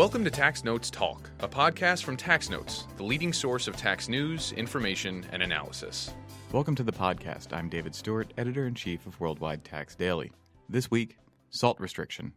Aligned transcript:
Welcome 0.00 0.24
to 0.24 0.30
Tax 0.30 0.64
Notes 0.64 0.88
Talk, 0.88 1.28
a 1.40 1.46
podcast 1.46 2.04
from 2.04 2.16
Tax 2.16 2.48
Notes, 2.48 2.86
the 2.96 3.02
leading 3.02 3.34
source 3.34 3.68
of 3.68 3.76
tax 3.76 4.08
news, 4.08 4.52
information, 4.52 5.26
and 5.30 5.42
analysis. 5.42 6.14
Welcome 6.52 6.74
to 6.76 6.82
the 6.82 6.90
podcast. 6.90 7.52
I'm 7.52 7.68
David 7.68 7.94
Stewart, 7.94 8.32
editor 8.38 8.66
in 8.66 8.74
chief 8.74 9.06
of 9.06 9.20
Worldwide 9.20 9.62
Tax 9.62 9.94
Daily. 9.94 10.32
This 10.70 10.90
week, 10.90 11.18
salt 11.50 11.78
restriction. 11.78 12.32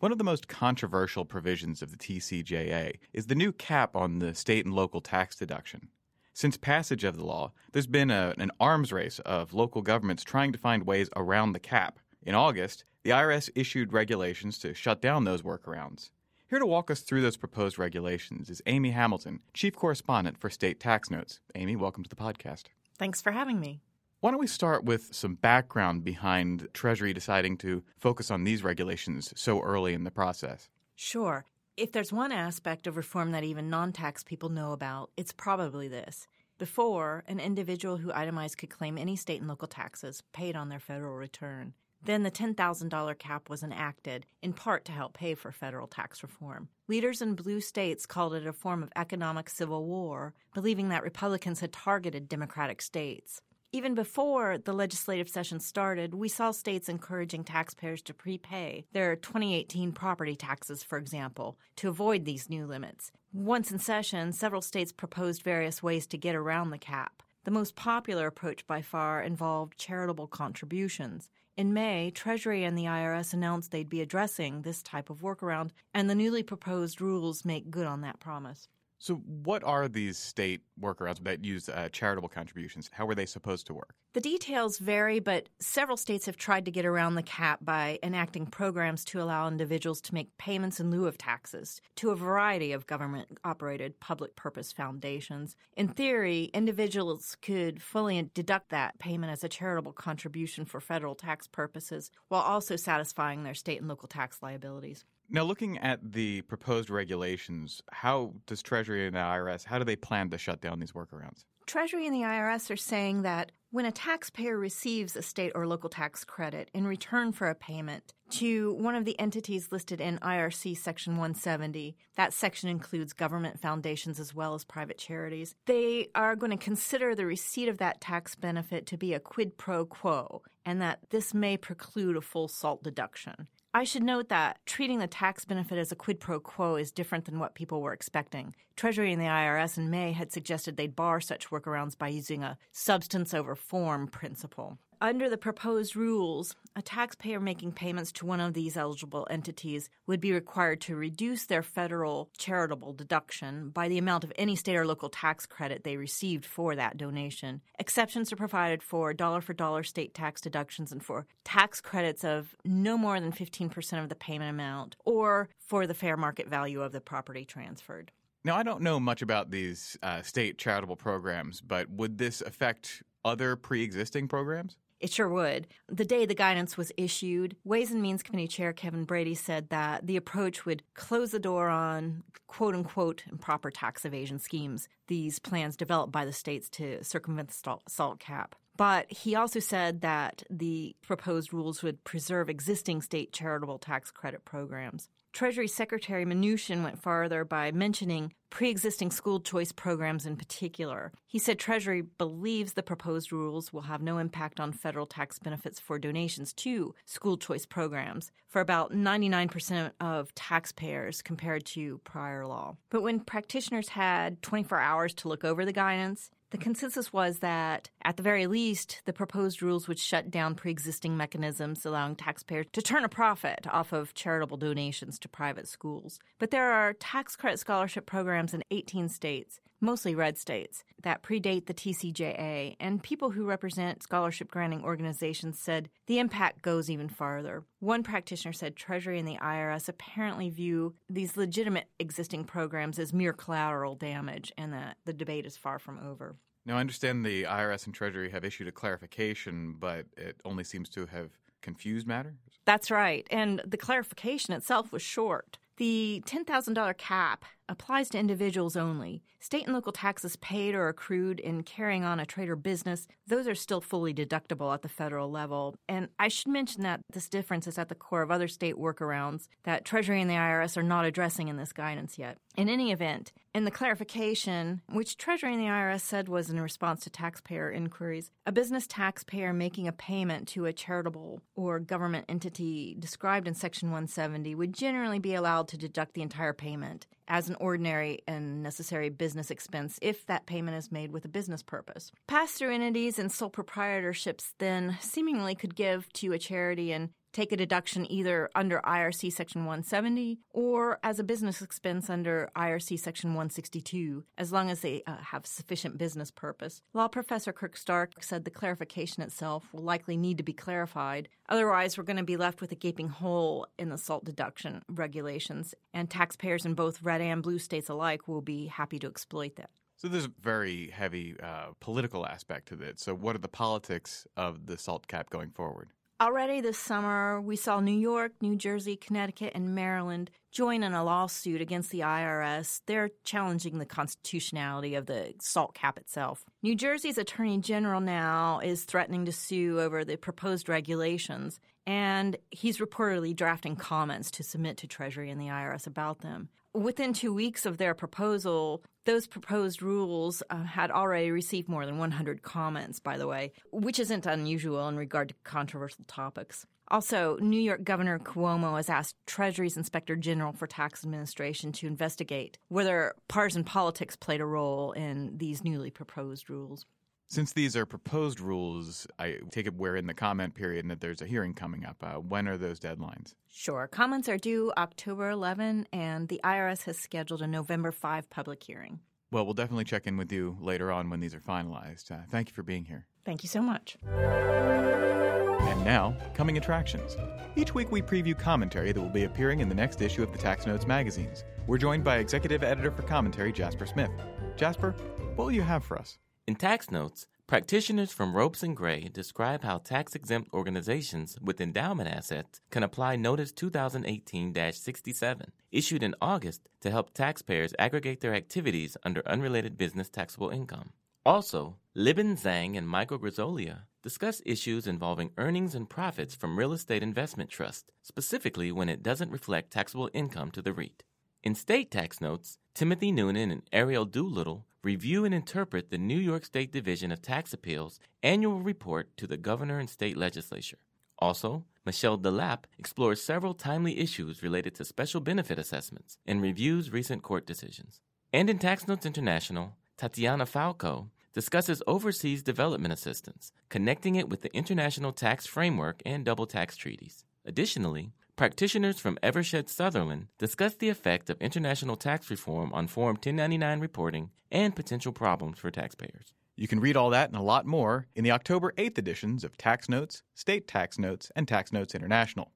One 0.00 0.10
of 0.10 0.18
the 0.18 0.24
most 0.24 0.48
controversial 0.48 1.24
provisions 1.24 1.80
of 1.80 1.92
the 1.92 1.96
TCJA 1.96 2.96
is 3.12 3.26
the 3.26 3.36
new 3.36 3.52
cap 3.52 3.94
on 3.94 4.18
the 4.18 4.34
state 4.34 4.66
and 4.66 4.74
local 4.74 5.00
tax 5.00 5.36
deduction. 5.36 5.86
Since 6.32 6.56
passage 6.56 7.04
of 7.04 7.16
the 7.16 7.24
law, 7.24 7.52
there's 7.70 7.86
been 7.86 8.10
a, 8.10 8.34
an 8.36 8.50
arms 8.58 8.92
race 8.92 9.20
of 9.20 9.54
local 9.54 9.80
governments 9.80 10.24
trying 10.24 10.50
to 10.50 10.58
find 10.58 10.84
ways 10.84 11.08
around 11.14 11.52
the 11.52 11.60
cap. 11.60 12.00
In 12.24 12.34
August, 12.34 12.82
the 13.04 13.10
IRS 13.10 13.48
issued 13.54 13.92
regulations 13.92 14.58
to 14.58 14.74
shut 14.74 15.00
down 15.00 15.22
those 15.22 15.42
workarounds. 15.42 16.10
Here 16.48 16.60
to 16.60 16.66
walk 16.66 16.92
us 16.92 17.00
through 17.00 17.22
those 17.22 17.36
proposed 17.36 17.76
regulations 17.76 18.50
is 18.50 18.62
Amy 18.66 18.92
Hamilton, 18.92 19.40
Chief 19.52 19.74
Correspondent 19.74 20.38
for 20.38 20.48
State 20.48 20.78
Tax 20.78 21.10
Notes. 21.10 21.40
Amy, 21.56 21.74
welcome 21.74 22.04
to 22.04 22.08
the 22.08 22.14
podcast. 22.14 22.66
Thanks 22.96 23.20
for 23.20 23.32
having 23.32 23.58
me. 23.58 23.80
Why 24.20 24.30
don't 24.30 24.38
we 24.38 24.46
start 24.46 24.84
with 24.84 25.12
some 25.12 25.34
background 25.34 26.04
behind 26.04 26.68
Treasury 26.72 27.12
deciding 27.12 27.56
to 27.58 27.82
focus 27.98 28.30
on 28.30 28.44
these 28.44 28.62
regulations 28.62 29.32
so 29.34 29.60
early 29.60 29.92
in 29.92 30.04
the 30.04 30.12
process? 30.12 30.68
Sure. 30.94 31.44
If 31.76 31.90
there's 31.90 32.12
one 32.12 32.30
aspect 32.30 32.86
of 32.86 32.96
reform 32.96 33.32
that 33.32 33.42
even 33.42 33.68
non 33.68 33.92
tax 33.92 34.22
people 34.22 34.48
know 34.48 34.70
about, 34.70 35.10
it's 35.16 35.32
probably 35.32 35.88
this. 35.88 36.28
Before, 36.58 37.24
an 37.26 37.40
individual 37.40 37.96
who 37.96 38.12
itemized 38.12 38.58
could 38.58 38.70
claim 38.70 38.96
any 38.96 39.16
state 39.16 39.40
and 39.40 39.48
local 39.48 39.66
taxes 39.66 40.22
paid 40.32 40.54
on 40.54 40.68
their 40.68 40.78
federal 40.78 41.16
return. 41.16 41.74
Then 42.06 42.22
the 42.22 42.30
$10,000 42.30 43.18
cap 43.18 43.50
was 43.50 43.64
enacted, 43.64 44.26
in 44.40 44.52
part 44.52 44.84
to 44.84 44.92
help 44.92 45.14
pay 45.14 45.34
for 45.34 45.50
federal 45.50 45.88
tax 45.88 46.22
reform. 46.22 46.68
Leaders 46.86 47.20
in 47.20 47.34
blue 47.34 47.60
states 47.60 48.06
called 48.06 48.32
it 48.32 48.46
a 48.46 48.52
form 48.52 48.84
of 48.84 48.92
economic 48.94 49.50
civil 49.50 49.84
war, 49.84 50.32
believing 50.54 50.88
that 50.90 51.02
Republicans 51.02 51.58
had 51.58 51.72
targeted 51.72 52.28
Democratic 52.28 52.80
states. 52.80 53.42
Even 53.72 53.96
before 53.96 54.56
the 54.56 54.72
legislative 54.72 55.28
session 55.28 55.58
started, 55.58 56.14
we 56.14 56.28
saw 56.28 56.52
states 56.52 56.88
encouraging 56.88 57.42
taxpayers 57.42 58.02
to 58.02 58.14
prepay 58.14 58.84
their 58.92 59.16
2018 59.16 59.90
property 59.90 60.36
taxes, 60.36 60.84
for 60.84 60.98
example, 60.98 61.58
to 61.74 61.88
avoid 61.88 62.24
these 62.24 62.48
new 62.48 62.66
limits. 62.66 63.10
Once 63.32 63.72
in 63.72 63.80
session, 63.80 64.32
several 64.32 64.62
states 64.62 64.92
proposed 64.92 65.42
various 65.42 65.82
ways 65.82 66.06
to 66.06 66.16
get 66.16 66.36
around 66.36 66.70
the 66.70 66.78
cap. 66.78 67.15
The 67.46 67.52
most 67.52 67.76
popular 67.76 68.26
approach 68.26 68.66
by 68.66 68.82
far 68.82 69.22
involved 69.22 69.78
charitable 69.78 70.26
contributions. 70.26 71.30
In 71.56 71.72
May, 71.72 72.10
Treasury 72.10 72.64
and 72.64 72.76
the 72.76 72.86
IRS 72.86 73.32
announced 73.32 73.70
they'd 73.70 73.88
be 73.88 74.00
addressing 74.00 74.62
this 74.62 74.82
type 74.82 75.10
of 75.10 75.20
workaround, 75.20 75.70
and 75.94 76.10
the 76.10 76.16
newly 76.16 76.42
proposed 76.42 77.00
rules 77.00 77.44
make 77.44 77.70
good 77.70 77.86
on 77.86 78.00
that 78.00 78.18
promise. 78.18 78.66
So, 78.98 79.16
what 79.16 79.62
are 79.62 79.88
these 79.88 80.16
state 80.16 80.62
workarounds 80.80 81.22
that 81.24 81.44
use 81.44 81.68
uh, 81.68 81.88
charitable 81.92 82.30
contributions? 82.30 82.90
How 82.92 83.06
are 83.08 83.14
they 83.14 83.26
supposed 83.26 83.66
to 83.66 83.74
work? 83.74 83.94
The 84.14 84.20
details 84.22 84.78
vary, 84.78 85.20
but 85.20 85.50
several 85.60 85.98
states 85.98 86.24
have 86.24 86.38
tried 86.38 86.64
to 86.64 86.70
get 86.70 86.86
around 86.86 87.14
the 87.14 87.22
cap 87.22 87.58
by 87.62 87.98
enacting 88.02 88.46
programs 88.46 89.04
to 89.06 89.20
allow 89.20 89.48
individuals 89.48 90.00
to 90.02 90.14
make 90.14 90.38
payments 90.38 90.80
in 90.80 90.90
lieu 90.90 91.06
of 91.06 91.18
taxes 91.18 91.82
to 91.96 92.10
a 92.10 92.16
variety 92.16 92.72
of 92.72 92.86
government 92.86 93.36
operated 93.44 94.00
public 94.00 94.34
purpose 94.34 94.72
foundations. 94.72 95.56
In 95.76 95.88
theory, 95.88 96.44
individuals 96.54 97.36
could 97.42 97.82
fully 97.82 98.30
deduct 98.32 98.70
that 98.70 98.98
payment 98.98 99.30
as 99.30 99.44
a 99.44 99.48
charitable 99.48 99.92
contribution 99.92 100.64
for 100.64 100.80
federal 100.80 101.14
tax 101.14 101.46
purposes 101.46 102.10
while 102.28 102.42
also 102.42 102.76
satisfying 102.76 103.42
their 103.42 103.54
state 103.54 103.80
and 103.80 103.88
local 103.88 104.08
tax 104.08 104.38
liabilities. 104.40 105.04
Now, 105.28 105.42
looking 105.42 105.78
at 105.78 106.12
the 106.12 106.42
proposed 106.42 106.88
regulations, 106.88 107.82
how 107.90 108.34
does 108.46 108.62
Treasury 108.62 109.06
and 109.06 109.16
the 109.16 109.20
IRS 109.20 109.64
how 109.64 109.78
do 109.78 109.84
they 109.84 109.96
plan 109.96 110.30
to 110.30 110.38
shut 110.38 110.60
down 110.60 110.78
these 110.78 110.92
workarounds? 110.92 111.44
Treasury 111.66 112.06
and 112.06 112.14
the 112.14 112.20
IRS 112.20 112.70
are 112.70 112.76
saying 112.76 113.22
that 113.22 113.50
when 113.70 113.84
a 113.84 113.92
taxpayer 113.92 114.56
receives 114.56 115.16
a 115.16 115.22
state 115.22 115.50
or 115.56 115.66
local 115.66 115.90
tax 115.90 116.24
credit 116.24 116.70
in 116.72 116.86
return 116.86 117.32
for 117.32 117.48
a 117.48 117.54
payment 117.56 118.14
to 118.30 118.72
one 118.74 118.94
of 118.94 119.04
the 119.04 119.18
entities 119.18 119.72
listed 119.72 120.00
in 120.00 120.18
IRC 120.18 120.78
Section 120.78 121.14
170, 121.14 121.96
that 122.14 122.32
section 122.32 122.68
includes 122.68 123.12
government 123.12 123.60
foundations 123.60 124.20
as 124.20 124.32
well 124.32 124.54
as 124.54 124.64
private 124.64 124.96
charities, 124.96 125.56
they 125.66 126.08
are 126.14 126.36
going 126.36 126.56
to 126.56 126.64
consider 126.64 127.14
the 127.14 127.26
receipt 127.26 127.68
of 127.68 127.78
that 127.78 128.00
tax 128.00 128.36
benefit 128.36 128.86
to 128.86 128.96
be 128.96 129.12
a 129.12 129.20
quid 129.20 129.58
pro 129.58 129.84
quo 129.84 130.42
and 130.64 130.80
that 130.80 131.00
this 131.10 131.34
may 131.34 131.56
preclude 131.56 132.16
a 132.16 132.20
full 132.20 132.48
SALT 132.48 132.82
deduction. 132.82 133.48
I 133.76 133.84
should 133.84 134.04
note 134.04 134.30
that 134.30 134.64
treating 134.64 135.00
the 135.00 135.06
tax 135.06 135.44
benefit 135.44 135.76
as 135.76 135.92
a 135.92 135.96
quid 135.96 136.18
pro 136.18 136.40
quo 136.40 136.76
is 136.76 136.90
different 136.90 137.26
than 137.26 137.38
what 137.38 137.54
people 137.54 137.82
were 137.82 137.92
expecting. 137.92 138.54
Treasury 138.74 139.12
and 139.12 139.20
the 139.20 139.26
IRS 139.26 139.76
in 139.76 139.90
May 139.90 140.12
had 140.12 140.32
suggested 140.32 140.78
they'd 140.78 140.96
bar 140.96 141.20
such 141.20 141.50
workarounds 141.50 141.96
by 141.96 142.08
using 142.08 142.42
a 142.42 142.56
substance 142.72 143.34
over 143.34 143.54
form 143.54 144.08
principle. 144.08 144.78
Under 145.00 145.28
the 145.28 145.36
proposed 145.36 145.94
rules, 145.94 146.54
a 146.74 146.80
taxpayer 146.80 147.38
making 147.38 147.72
payments 147.72 148.10
to 148.12 148.24
one 148.24 148.40
of 148.40 148.54
these 148.54 148.78
eligible 148.78 149.26
entities 149.28 149.90
would 150.06 150.22
be 150.22 150.32
required 150.32 150.80
to 150.82 150.96
reduce 150.96 151.44
their 151.44 151.62
federal 151.62 152.30
charitable 152.38 152.94
deduction 152.94 153.68
by 153.68 153.88
the 153.88 153.98
amount 153.98 154.24
of 154.24 154.32
any 154.36 154.56
state 154.56 154.74
or 154.74 154.86
local 154.86 155.10
tax 155.10 155.44
credit 155.44 155.84
they 155.84 155.98
received 155.98 156.46
for 156.46 156.74
that 156.74 156.96
donation. 156.96 157.60
Exceptions 157.78 158.32
are 158.32 158.36
provided 158.36 158.82
for 158.82 159.12
dollar 159.12 159.42
for 159.42 159.52
dollar 159.52 159.82
state 159.82 160.14
tax 160.14 160.40
deductions 160.40 160.92
and 160.92 161.04
for 161.04 161.26
tax 161.44 161.82
credits 161.82 162.24
of 162.24 162.56
no 162.64 162.96
more 162.96 163.20
than 163.20 163.32
15% 163.32 164.02
of 164.02 164.08
the 164.08 164.14
payment 164.14 164.48
amount 164.48 164.96
or 165.04 165.50
for 165.58 165.86
the 165.86 165.92
fair 165.92 166.16
market 166.16 166.48
value 166.48 166.80
of 166.80 166.92
the 166.92 167.02
property 167.02 167.44
transferred. 167.44 168.12
Now, 168.44 168.56
I 168.56 168.62
don't 168.62 168.80
know 168.80 168.98
much 168.98 169.20
about 169.20 169.50
these 169.50 169.98
uh, 170.02 170.22
state 170.22 170.56
charitable 170.56 170.96
programs, 170.96 171.60
but 171.60 171.90
would 171.90 172.16
this 172.16 172.40
affect 172.40 173.02
other 173.26 173.56
pre 173.56 173.82
existing 173.82 174.28
programs? 174.28 174.78
It 174.98 175.12
sure 175.12 175.28
would. 175.28 175.66
The 175.88 176.04
day 176.04 176.24
the 176.24 176.34
guidance 176.34 176.76
was 176.76 176.92
issued, 176.96 177.56
Ways 177.64 177.90
and 177.90 178.00
Means 178.00 178.22
Committee 178.22 178.48
Chair 178.48 178.72
Kevin 178.72 179.04
Brady 179.04 179.34
said 179.34 179.68
that 179.68 180.06
the 180.06 180.16
approach 180.16 180.64
would 180.64 180.82
close 180.94 181.32
the 181.32 181.38
door 181.38 181.68
on 181.68 182.22
quote 182.46 182.74
unquote 182.74 183.24
improper 183.30 183.70
tax 183.70 184.04
evasion 184.04 184.38
schemes, 184.38 184.88
these 185.08 185.38
plans 185.38 185.76
developed 185.76 186.12
by 186.12 186.24
the 186.24 186.32
states 186.32 186.68
to 186.70 187.02
circumvent 187.04 187.48
the 187.48 187.78
SALT 187.88 188.18
cap. 188.18 188.54
But 188.76 189.10
he 189.10 189.34
also 189.34 189.58
said 189.58 190.02
that 190.02 190.42
the 190.50 190.94
proposed 191.02 191.52
rules 191.52 191.82
would 191.82 192.04
preserve 192.04 192.50
existing 192.50 193.02
state 193.02 193.32
charitable 193.32 193.78
tax 193.78 194.10
credit 194.10 194.44
programs. 194.44 195.08
Treasury 195.36 195.68
Secretary 195.68 196.24
Mnuchin 196.24 196.82
went 196.82 196.98
farther 196.98 197.44
by 197.44 197.70
mentioning 197.70 198.32
pre 198.48 198.70
existing 198.70 199.10
school 199.10 199.38
choice 199.38 199.70
programs 199.70 200.24
in 200.24 200.34
particular. 200.34 201.12
He 201.26 201.38
said 201.38 201.58
Treasury 201.58 202.00
believes 202.00 202.72
the 202.72 202.82
proposed 202.82 203.30
rules 203.32 203.70
will 203.70 203.82
have 203.82 204.00
no 204.00 204.16
impact 204.16 204.60
on 204.60 204.72
federal 204.72 205.04
tax 205.04 205.38
benefits 205.38 205.78
for 205.78 205.98
donations 205.98 206.54
to 206.54 206.94
school 207.04 207.36
choice 207.36 207.66
programs 207.66 208.32
for 208.48 208.62
about 208.62 208.92
99% 208.92 209.90
of 210.00 210.34
taxpayers 210.34 211.20
compared 211.20 211.66
to 211.66 211.98
prior 211.98 212.46
law. 212.46 212.78
But 212.88 213.02
when 213.02 213.20
practitioners 213.20 213.90
had 213.90 214.40
24 214.40 214.80
hours 214.80 215.12
to 215.16 215.28
look 215.28 215.44
over 215.44 215.66
the 215.66 215.72
guidance, 215.72 216.30
the 216.50 216.58
consensus 216.58 217.12
was 217.12 217.40
that, 217.40 217.90
at 218.02 218.16
the 218.16 218.22
very 218.22 218.46
least, 218.46 219.02
the 219.04 219.12
proposed 219.12 219.62
rules 219.62 219.88
would 219.88 219.98
shut 219.98 220.30
down 220.30 220.54
pre 220.54 220.70
existing 220.70 221.16
mechanisms 221.16 221.84
allowing 221.84 222.14
taxpayers 222.14 222.66
to 222.72 222.82
turn 222.82 223.04
a 223.04 223.08
profit 223.08 223.66
off 223.70 223.92
of 223.92 224.14
charitable 224.14 224.56
donations 224.56 225.18
to 225.18 225.28
private 225.28 225.66
schools. 225.66 226.20
But 226.38 226.52
there 226.52 226.70
are 226.70 226.92
tax 226.92 227.34
credit 227.34 227.58
scholarship 227.58 228.06
programs 228.06 228.54
in 228.54 228.62
18 228.70 229.08
states, 229.08 229.60
mostly 229.80 230.14
red 230.14 230.38
states, 230.38 230.84
that 231.02 231.22
predate 231.22 231.66
the 231.66 231.74
TCJA, 231.74 232.76
and 232.80 233.02
people 233.02 233.30
who 233.30 233.46
represent 233.46 234.02
scholarship 234.02 234.50
granting 234.50 234.82
organizations 234.82 235.58
said 235.58 235.88
the 236.06 236.18
impact 236.18 236.62
goes 236.62 236.90
even 236.90 237.08
farther. 237.08 237.64
One 237.80 238.02
practitioner 238.02 238.52
said 238.52 238.76
Treasury 238.76 239.18
and 239.18 239.28
the 239.28 239.38
IRS 239.38 239.88
apparently 239.88 240.50
view 240.50 240.94
these 241.08 241.36
legitimate 241.36 241.88
existing 241.98 242.44
programs 242.44 242.98
as 242.98 243.12
mere 243.12 243.32
collateral 243.32 243.94
damage 243.94 244.52
and 244.56 244.72
that 244.72 244.96
the 245.04 245.12
debate 245.12 245.46
is 245.46 245.56
far 245.56 245.78
from 245.78 245.98
over. 245.98 246.36
Now, 246.64 246.78
I 246.78 246.80
understand 246.80 247.24
the 247.24 247.44
IRS 247.44 247.86
and 247.86 247.94
Treasury 247.94 248.30
have 248.30 248.44
issued 248.44 248.66
a 248.66 248.72
clarification, 248.72 249.76
but 249.78 250.06
it 250.16 250.40
only 250.44 250.64
seems 250.64 250.88
to 250.90 251.06
have 251.06 251.30
confused 251.62 252.06
matters. 252.06 252.34
That's 252.64 252.90
right. 252.90 253.26
And 253.30 253.62
the 253.64 253.76
clarification 253.76 254.52
itself 254.52 254.90
was 254.92 255.02
short. 255.02 255.58
The 255.76 256.22
$10,000 256.26 256.96
cap 256.96 257.44
applies 257.68 258.08
to 258.10 258.18
individuals 258.18 258.76
only. 258.76 259.22
State 259.40 259.64
and 259.64 259.74
local 259.74 259.92
taxes 259.92 260.36
paid 260.36 260.74
or 260.74 260.88
accrued 260.88 261.38
in 261.40 261.62
carrying 261.62 262.04
on 262.04 262.18
a 262.18 262.26
trade 262.26 262.48
or 262.48 262.56
business, 262.56 263.06
those 263.26 263.46
are 263.46 263.54
still 263.54 263.80
fully 263.80 264.12
deductible 264.12 264.72
at 264.74 264.82
the 264.82 264.88
federal 264.88 265.30
level. 265.30 265.76
And 265.88 266.08
I 266.18 266.28
should 266.28 266.48
mention 266.48 266.82
that 266.82 267.00
this 267.12 267.28
difference 267.28 267.66
is 267.66 267.78
at 267.78 267.88
the 267.88 267.94
core 267.94 268.22
of 268.22 268.30
other 268.30 268.48
state 268.48 268.76
workarounds 268.76 269.48
that 269.64 269.84
Treasury 269.84 270.20
and 270.20 270.30
the 270.30 270.34
IRS 270.34 270.76
are 270.76 270.82
not 270.82 271.04
addressing 271.04 271.48
in 271.48 271.56
this 271.56 271.72
guidance 271.72 272.18
yet. 272.18 272.38
In 272.56 272.68
any 272.68 272.90
event, 272.90 273.32
in 273.54 273.64
the 273.64 273.70
clarification, 273.70 274.80
which 274.90 275.16
Treasury 275.16 275.52
and 275.52 275.62
the 275.62 275.68
IRS 275.68 276.00
said 276.00 276.28
was 276.28 276.50
in 276.50 276.60
response 276.60 277.04
to 277.04 277.10
taxpayer 277.10 277.70
inquiries, 277.70 278.30
a 278.46 278.52
business 278.52 278.86
taxpayer 278.86 279.52
making 279.52 279.86
a 279.86 279.92
payment 279.92 280.48
to 280.48 280.66
a 280.66 280.72
charitable 280.72 281.42
or 281.54 281.78
government 281.78 282.24
entity 282.28 282.96
described 282.98 283.46
in 283.46 283.54
Section 283.54 283.88
170 283.88 284.54
would 284.54 284.72
generally 284.72 285.18
be 285.18 285.34
allowed 285.34 285.68
to 285.68 285.76
deduct 285.76 286.14
the 286.14 286.22
entire 286.22 286.52
payment 286.52 287.06
as 287.28 287.48
an 287.48 287.56
ordinary 287.60 288.20
and 288.26 288.62
necessary 288.62 289.08
business 289.08 289.50
expense 289.50 289.98
if 290.02 290.26
that 290.26 290.46
payment 290.46 290.76
is 290.76 290.92
made 290.92 291.12
with 291.12 291.24
a 291.24 291.28
business 291.28 291.62
purpose. 291.62 292.12
Pass 292.26 292.52
through 292.52 292.74
entities 292.74 293.18
and 293.18 293.30
sole 293.30 293.50
proprietorships 293.50 294.52
then 294.58 294.96
seemingly 295.00 295.54
could 295.54 295.74
give 295.74 296.12
to 296.14 296.32
a 296.32 296.38
charity 296.38 296.92
and 296.92 297.10
take 297.36 297.52
a 297.52 297.56
deduction 297.56 298.10
either 298.10 298.48
under 298.54 298.80
IRC 298.80 299.30
Section 299.30 299.66
170 299.66 300.38
or 300.50 300.98
as 301.02 301.18
a 301.18 301.24
business 301.24 301.60
expense 301.60 302.08
under 302.08 302.50
IRC 302.56 302.98
Section 302.98 303.30
162, 303.30 304.24
as 304.38 304.52
long 304.52 304.70
as 304.70 304.80
they 304.80 305.02
uh, 305.06 305.16
have 305.16 305.46
sufficient 305.46 305.98
business 305.98 306.30
purpose. 306.30 306.80
Law 306.94 307.08
professor 307.08 307.52
Kirk 307.52 307.76
Stark 307.76 308.22
said 308.22 308.44
the 308.44 308.50
clarification 308.50 309.22
itself 309.22 309.68
will 309.72 309.82
likely 309.82 310.16
need 310.16 310.38
to 310.38 310.42
be 310.42 310.54
clarified. 310.54 311.28
Otherwise, 311.50 311.98
we're 311.98 312.04
going 312.04 312.16
to 312.16 312.22
be 312.22 312.38
left 312.38 312.62
with 312.62 312.72
a 312.72 312.76
gaping 312.76 313.08
hole 313.08 313.66
in 313.78 313.90
the 313.90 313.98
SALT 313.98 314.24
deduction 314.24 314.82
regulations, 314.88 315.74
and 315.92 316.08
taxpayers 316.08 316.64
in 316.64 316.72
both 316.72 317.02
red 317.02 317.20
and 317.20 317.42
blue 317.42 317.58
states 317.58 317.90
alike 317.90 318.26
will 318.26 318.40
be 318.40 318.66
happy 318.66 318.98
to 318.98 319.06
exploit 319.06 319.56
that. 319.56 319.68
So 319.96 320.08
there's 320.08 320.24
a 320.24 320.32
very 320.40 320.88
heavy 320.88 321.36
uh, 321.42 321.68
political 321.80 322.26
aspect 322.26 322.68
to 322.68 322.76
this. 322.76 323.02
So 323.02 323.14
what 323.14 323.36
are 323.36 323.40
the 323.40 323.48
politics 323.48 324.26
of 324.36 324.66
the 324.66 324.78
SALT 324.78 325.06
cap 325.06 325.28
going 325.28 325.50
forward? 325.50 325.90
Already 326.18 326.62
this 326.62 326.78
summer, 326.78 327.42
we 327.42 327.56
saw 327.56 327.78
New 327.78 327.92
York, 327.92 328.32
New 328.40 328.56
Jersey, 328.56 328.96
Connecticut, 328.96 329.52
and 329.54 329.74
Maryland 329.74 330.30
join 330.50 330.82
in 330.82 330.94
a 330.94 331.04
lawsuit 331.04 331.60
against 331.60 331.90
the 331.90 332.00
IRS. 332.00 332.80
They're 332.86 333.10
challenging 333.24 333.76
the 333.76 333.84
constitutionality 333.84 334.94
of 334.94 335.04
the 335.04 335.34
SALT 335.42 335.74
cap 335.74 335.98
itself. 335.98 336.46
New 336.62 336.74
Jersey's 336.74 337.18
Attorney 337.18 337.58
General 337.58 338.00
now 338.00 338.60
is 338.60 338.84
threatening 338.84 339.26
to 339.26 339.32
sue 339.32 339.78
over 339.78 340.06
the 340.06 340.16
proposed 340.16 340.70
regulations, 340.70 341.60
and 341.86 342.36
he's 342.50 342.78
reportedly 342.78 343.34
drafting 343.34 343.76
comments 343.76 344.30
to 344.32 344.42
submit 344.42 344.76
to 344.78 344.86
Treasury 344.86 345.30
and 345.30 345.40
the 345.40 345.46
IRS 345.46 345.86
about 345.86 346.20
them 346.20 346.48
within 346.76 347.12
two 347.12 347.32
weeks 347.32 347.66
of 347.66 347.78
their 347.78 347.94
proposal, 347.94 348.82
those 349.04 349.26
proposed 349.26 349.82
rules 349.82 350.42
uh, 350.50 350.62
had 350.64 350.90
already 350.90 351.30
received 351.30 351.68
more 351.68 351.86
than 351.86 351.98
100 351.98 352.42
comments, 352.42 353.00
by 353.00 353.16
the 353.16 353.26
way, 353.26 353.52
which 353.72 353.98
isn't 353.98 354.26
unusual 354.26 354.88
in 354.88 354.96
regard 354.96 355.28
to 355.30 355.34
controversial 355.44 356.04
topics. 356.06 356.66
Also, 356.88 357.36
New 357.40 357.60
York 357.60 357.82
Governor 357.82 358.18
Cuomo 358.20 358.76
has 358.76 358.88
asked 358.88 359.16
Treasury's 359.26 359.76
Inspector 359.76 360.14
General 360.16 360.52
for 360.52 360.68
Tax 360.68 361.02
Administration 361.02 361.72
to 361.72 361.86
investigate 361.88 362.58
whether 362.68 363.14
partisan 363.26 363.64
politics 363.64 364.14
played 364.14 364.40
a 364.40 364.46
role 364.46 364.92
in 364.92 365.36
these 365.36 365.64
newly 365.64 365.90
proposed 365.90 366.48
rules. 366.48 366.86
Since 367.28 367.52
these 367.52 367.76
are 367.76 367.84
proposed 367.84 368.40
rules, 368.40 369.06
I 369.18 369.38
take 369.50 369.66
it 369.66 369.74
we're 369.74 369.96
in 369.96 370.06
the 370.06 370.14
comment 370.14 370.54
period 370.54 370.84
and 370.84 370.90
that 370.90 371.00
there's 371.00 371.20
a 371.20 371.26
hearing 371.26 371.54
coming 371.54 371.84
up. 371.84 371.96
Uh, 372.00 372.14
when 372.14 372.46
are 372.46 372.56
those 372.56 372.78
deadlines? 372.78 373.34
Sure. 373.50 373.88
Comments 373.88 374.28
are 374.28 374.38
due 374.38 374.72
October 374.76 375.30
11, 375.30 375.88
and 375.92 376.28
the 376.28 376.40
IRS 376.44 376.84
has 376.84 376.98
scheduled 376.98 377.42
a 377.42 377.46
November 377.46 377.90
5 377.90 378.30
public 378.30 378.62
hearing. 378.62 379.00
Well, 379.32 379.44
we'll 379.44 379.54
definitely 379.54 379.84
check 379.84 380.06
in 380.06 380.16
with 380.16 380.30
you 380.30 380.56
later 380.60 380.92
on 380.92 381.10
when 381.10 381.18
these 381.18 381.34
are 381.34 381.40
finalized. 381.40 382.12
Uh, 382.12 382.18
thank 382.30 382.48
you 382.48 382.54
for 382.54 382.62
being 382.62 382.84
here. 382.84 383.06
Thank 383.24 383.42
you 383.42 383.48
so 383.48 383.60
much. 383.60 383.98
And 384.06 385.84
now, 385.84 386.16
coming 386.32 386.58
attractions. 386.58 387.16
Each 387.56 387.74
week 387.74 387.90
we 387.90 388.02
preview 388.02 388.38
commentary 388.38 388.92
that 388.92 389.00
will 389.00 389.08
be 389.08 389.24
appearing 389.24 389.58
in 389.58 389.68
the 389.68 389.74
next 389.74 390.00
issue 390.00 390.22
of 390.22 390.30
the 390.30 390.38
Tax 390.38 390.64
Notes 390.64 390.86
magazines. 390.86 391.44
We're 391.66 391.78
joined 391.78 392.04
by 392.04 392.18
executive 392.18 392.62
editor 392.62 392.92
for 392.92 393.02
commentary, 393.02 393.52
Jasper 393.52 393.86
Smith. 393.86 394.10
Jasper, 394.56 394.92
what 395.34 395.46
will 395.46 395.52
you 395.52 395.62
have 395.62 395.82
for 395.82 395.98
us? 395.98 396.18
In 396.46 396.54
tax 396.54 396.92
notes, 396.92 397.26
practitioners 397.48 398.12
from 398.12 398.32
Ropes 398.32 398.62
and 398.62 398.76
Gray 398.76 399.08
describe 399.12 399.64
how 399.64 399.78
tax 399.78 400.14
exempt 400.14 400.54
organizations 400.54 401.36
with 401.42 401.60
endowment 401.60 402.08
assets 402.08 402.60
can 402.70 402.84
apply 402.84 403.16
Notice 403.16 403.50
2018 403.50 404.54
67, 404.72 405.50
issued 405.72 406.04
in 406.04 406.14
August 406.20 406.68
to 406.82 406.92
help 406.92 407.12
taxpayers 407.12 407.74
aggregate 407.80 408.20
their 408.20 408.32
activities 408.32 408.96
under 409.02 409.26
unrelated 409.26 409.76
business 409.76 410.08
taxable 410.08 410.50
income. 410.50 410.92
Also, 411.24 411.78
Libin 411.96 412.36
Zhang 412.36 412.78
and 412.78 412.88
Michael 412.88 413.18
Grisolia 413.18 413.86
discuss 414.04 414.40
issues 414.46 414.86
involving 414.86 415.32
earnings 415.38 415.74
and 415.74 415.90
profits 415.90 416.36
from 416.36 416.56
real 416.56 416.72
estate 416.72 417.02
investment 417.02 417.50
trusts, 417.50 417.90
specifically 418.02 418.70
when 418.70 418.88
it 418.88 419.02
doesn't 419.02 419.32
reflect 419.32 419.72
taxable 419.72 420.10
income 420.14 420.52
to 420.52 420.62
the 420.62 420.72
REIT. 420.72 421.02
In 421.46 421.54
state 421.54 421.92
tax 421.92 422.20
notes, 422.20 422.58
Timothy 422.74 423.12
Noonan 423.12 423.52
and 423.52 423.62
Ariel 423.72 424.04
Doolittle 424.04 424.66
review 424.82 425.24
and 425.24 425.32
interpret 425.32 425.90
the 425.90 425.96
New 425.96 426.18
York 426.18 426.44
State 426.44 426.72
Division 426.72 427.12
of 427.12 427.22
Tax 427.22 427.52
Appeals 427.52 428.00
annual 428.20 428.60
report 428.60 429.16
to 429.16 429.28
the 429.28 429.36
governor 429.36 429.78
and 429.78 429.88
state 429.88 430.16
legislature. 430.16 430.80
Also, 431.20 431.62
Michelle 431.84 432.18
Delap 432.18 432.64
explores 432.80 433.22
several 433.22 433.54
timely 433.54 434.00
issues 434.00 434.42
related 434.42 434.74
to 434.74 434.84
special 434.84 435.20
benefit 435.20 435.56
assessments 435.56 436.18
and 436.26 436.42
reviews 436.42 436.90
recent 436.90 437.22
court 437.22 437.46
decisions. 437.46 438.00
And 438.32 438.50
in 438.50 438.58
Tax 438.58 438.88
Notes 438.88 439.06
International, 439.06 439.76
Tatiana 439.96 440.46
Falco 440.46 441.10
discusses 441.32 441.80
overseas 441.86 442.42
development 442.42 442.92
assistance, 442.92 443.52
connecting 443.68 444.16
it 444.16 444.28
with 444.28 444.42
the 444.42 444.52
international 444.52 445.12
tax 445.12 445.46
framework 445.46 446.02
and 446.04 446.24
double 446.24 446.46
tax 446.46 446.76
treaties. 446.76 447.24
Additionally, 447.44 448.10
Practitioners 448.36 448.98
from 448.98 449.16
Eversheds 449.22 449.70
Sutherland 449.70 450.26
discuss 450.36 450.74
the 450.74 450.90
effect 450.90 451.30
of 451.30 451.40
international 451.40 451.96
tax 451.96 452.30
reform 452.30 452.70
on 452.74 452.86
Form 452.86 453.14
1099 453.14 453.80
reporting 453.80 454.30
and 454.52 454.76
potential 454.76 455.10
problems 455.10 455.58
for 455.58 455.70
taxpayers. 455.70 456.34
You 456.54 456.68
can 456.68 456.78
read 456.78 456.98
all 456.98 457.08
that 457.08 457.30
and 457.30 457.38
a 457.38 457.42
lot 457.42 457.64
more 457.64 458.08
in 458.14 458.24
the 458.24 458.32
October 458.32 458.74
8th 458.76 458.98
editions 458.98 459.42
of 459.42 459.56
Tax 459.56 459.88
Notes, 459.88 460.22
State 460.34 460.68
Tax 460.68 460.98
Notes, 460.98 461.32
and 461.34 461.48
Tax 461.48 461.72
Notes 461.72 461.94
International. 461.94 462.52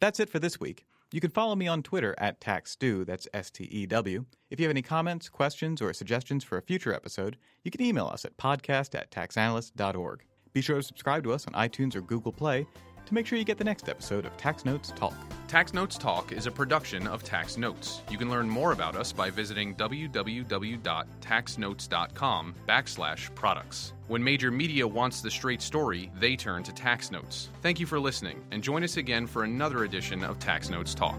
That's 0.00 0.18
it 0.18 0.28
for 0.28 0.40
this 0.40 0.58
week. 0.58 0.86
You 1.12 1.20
can 1.20 1.30
follow 1.30 1.54
me 1.54 1.68
on 1.68 1.84
Twitter 1.84 2.16
at 2.18 2.40
TaxStew, 2.40 3.06
that's 3.06 3.28
S 3.32 3.48
T 3.48 3.62
E 3.70 3.86
W. 3.86 4.24
If 4.50 4.58
you 4.58 4.66
have 4.66 4.72
any 4.72 4.82
comments, 4.82 5.28
questions, 5.28 5.80
or 5.80 5.92
suggestions 5.92 6.42
for 6.42 6.58
a 6.58 6.62
future 6.62 6.92
episode, 6.92 7.36
you 7.62 7.70
can 7.70 7.82
email 7.82 8.06
us 8.06 8.24
at 8.24 8.36
podcast 8.38 8.98
at 8.98 9.12
taxanalyst.org. 9.12 10.24
Be 10.52 10.60
sure 10.60 10.78
to 10.78 10.82
subscribe 10.82 11.22
to 11.22 11.32
us 11.32 11.46
on 11.46 11.52
iTunes 11.52 11.94
or 11.94 12.00
Google 12.00 12.32
Play 12.32 12.66
to 13.06 13.14
make 13.14 13.26
sure 13.26 13.38
you 13.38 13.44
get 13.44 13.58
the 13.58 13.64
next 13.64 13.88
episode 13.88 14.26
of 14.26 14.36
Tax 14.36 14.64
Notes 14.64 14.92
Talk. 14.96 15.14
Tax 15.48 15.74
Notes 15.74 15.98
Talk 15.98 16.32
is 16.32 16.46
a 16.46 16.50
production 16.50 17.06
of 17.06 17.22
Tax 17.22 17.58
Notes. 17.58 18.00
You 18.10 18.16
can 18.16 18.30
learn 18.30 18.48
more 18.48 18.72
about 18.72 18.96
us 18.96 19.12
by 19.12 19.28
visiting 19.28 19.74
www.taxnotes.com 19.74 22.54
backslash 22.68 23.34
products. 23.34 23.92
When 24.08 24.24
major 24.24 24.50
media 24.50 24.88
wants 24.88 25.20
the 25.20 25.30
straight 25.30 25.62
story, 25.62 26.10
they 26.18 26.36
turn 26.36 26.62
to 26.62 26.72
Tax 26.72 27.10
Notes. 27.10 27.50
Thank 27.60 27.80
you 27.80 27.86
for 27.86 28.00
listening, 28.00 28.42
and 28.50 28.62
join 28.62 28.82
us 28.82 28.96
again 28.96 29.26
for 29.26 29.44
another 29.44 29.84
edition 29.84 30.24
of 30.24 30.38
Tax 30.38 30.70
Notes 30.70 30.94
Talk. 30.94 31.18